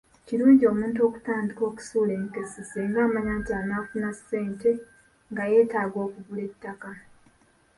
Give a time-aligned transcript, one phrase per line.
[0.27, 4.69] Kirungi omuntu okutandika okusuula enkessi singa amanya nti anaafuna ssente
[5.31, 6.91] nga yeetaaga okugula ettaka.